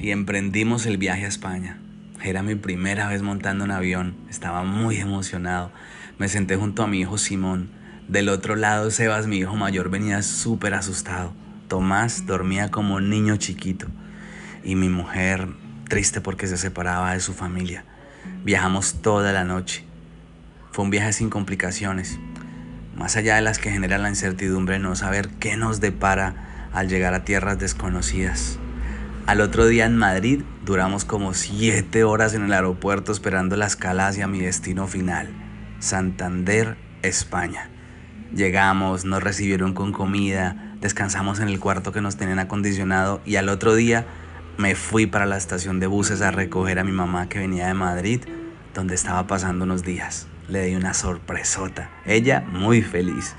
y 0.00 0.10
emprendimos 0.10 0.86
el 0.86 0.96
viaje 0.96 1.26
a 1.26 1.28
España. 1.28 1.78
Era 2.22 2.42
mi 2.42 2.54
primera 2.54 3.08
vez 3.08 3.22
montando 3.22 3.64
un 3.64 3.70
avión, 3.70 4.16
estaba 4.28 4.64
muy 4.64 4.96
emocionado. 4.96 5.70
Me 6.18 6.28
senté 6.28 6.56
junto 6.56 6.82
a 6.82 6.86
mi 6.86 7.00
hijo 7.00 7.18
Simón. 7.18 7.70
Del 8.08 8.28
otro 8.28 8.56
lado, 8.56 8.90
Sebas, 8.90 9.26
mi 9.26 9.38
hijo 9.38 9.54
mayor, 9.56 9.90
venía 9.90 10.22
súper 10.22 10.74
asustado. 10.74 11.32
Tomás 11.68 12.26
dormía 12.26 12.70
como 12.70 12.96
un 12.96 13.10
niño 13.10 13.36
chiquito. 13.36 13.86
Y 14.64 14.74
mi 14.74 14.88
mujer, 14.88 15.48
triste 15.88 16.20
porque 16.20 16.46
se 16.46 16.56
separaba 16.56 17.12
de 17.12 17.20
su 17.20 17.32
familia. 17.32 17.84
Viajamos 18.42 19.02
toda 19.02 19.32
la 19.32 19.44
noche. 19.44 19.84
Fue 20.72 20.84
un 20.84 20.90
viaje 20.90 21.12
sin 21.12 21.30
complicaciones, 21.30 22.18
más 22.96 23.16
allá 23.16 23.36
de 23.36 23.42
las 23.42 23.58
que 23.58 23.70
genera 23.70 23.98
la 23.98 24.08
incertidumbre 24.08 24.78
no 24.78 24.94
saber 24.94 25.28
qué 25.40 25.56
nos 25.56 25.80
depara 25.80 26.68
al 26.72 26.88
llegar 26.88 27.14
a 27.14 27.24
tierras 27.24 27.58
desconocidas. 27.58 28.58
Al 29.30 29.40
otro 29.42 29.68
día 29.68 29.86
en 29.86 29.96
Madrid 29.96 30.42
duramos 30.64 31.04
como 31.04 31.34
siete 31.34 32.02
horas 32.02 32.34
en 32.34 32.42
el 32.42 32.52
aeropuerto 32.52 33.12
esperando 33.12 33.54
la 33.54 33.66
escala 33.66 34.08
hacia 34.08 34.26
mi 34.26 34.40
destino 34.40 34.88
final, 34.88 35.28
Santander, 35.78 36.76
España. 37.02 37.70
Llegamos, 38.34 39.04
nos 39.04 39.22
recibieron 39.22 39.72
con 39.72 39.92
comida, 39.92 40.74
descansamos 40.80 41.38
en 41.38 41.46
el 41.46 41.60
cuarto 41.60 41.92
que 41.92 42.00
nos 42.00 42.16
tenían 42.16 42.40
acondicionado 42.40 43.20
y 43.24 43.36
al 43.36 43.50
otro 43.50 43.76
día 43.76 44.04
me 44.58 44.74
fui 44.74 45.06
para 45.06 45.26
la 45.26 45.36
estación 45.36 45.78
de 45.78 45.86
buses 45.86 46.22
a 46.22 46.32
recoger 46.32 46.80
a 46.80 46.84
mi 46.84 46.90
mamá 46.90 47.28
que 47.28 47.38
venía 47.38 47.68
de 47.68 47.74
Madrid, 47.74 48.22
donde 48.74 48.96
estaba 48.96 49.28
pasando 49.28 49.64
unos 49.64 49.84
días. 49.84 50.26
Le 50.48 50.64
di 50.64 50.74
una 50.74 50.92
sorpresota. 50.92 51.88
Ella 52.04 52.40
muy 52.40 52.82
feliz. 52.82 53.36